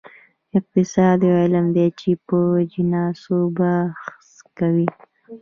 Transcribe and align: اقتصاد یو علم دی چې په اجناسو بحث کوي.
اقتصاد 0.57 1.19
یو 1.27 1.35
علم 1.43 1.65
دی 1.75 1.87
چې 1.99 2.09
په 2.27 2.37
اجناسو 2.61 3.35
بحث 3.57 4.29
کوي. 4.57 4.87